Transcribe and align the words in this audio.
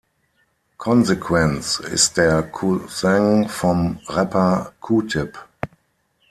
Consequence 0.79 1.79
ist 1.79 2.17
der 2.17 2.41
Cousin 2.41 3.47
vom 3.47 3.99
Rapper 4.07 4.73
Q-Tip. 4.81 5.37